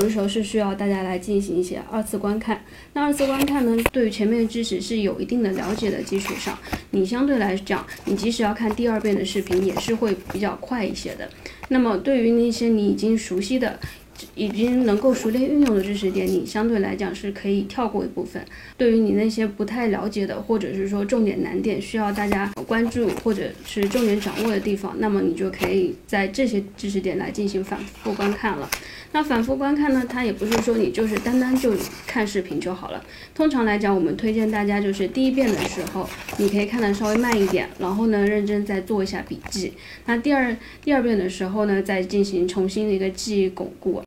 [0.00, 2.58] 有的时候是需要大家来进行一些二次观看。
[2.94, 6.58] 那二次观看呢，对于前面的知识是有一定的了解的基础上，
[6.92, 11.28] 你相对来讲，你即使要看第二遍的视频，也是会比较快一些的。
[11.68, 13.78] 那么对于那些你已经熟悉的，
[14.34, 18.42] 已经能够熟练运用的知识点，你相对来讲是可以跳过一部分。
[18.76, 28.68] 对于你那些不太了解的，或者是说重点难点需要大家关注或者是重点掌握的地方，那么你就可以在这些知识点来进行反复观看了。
[29.12, 31.74] 那反复观看呢，它也不是说你就是单单就
[32.06, 33.04] 看视频就好了。
[33.34, 39.72] 通常来讲，我们推荐大家就是第一遍的时候，你可以看的稍微慢一点，然后呢认真再做一下笔记。
[40.06, 43.98] 那第二第二遍的时候呢，再进行重新的一个记忆巩固。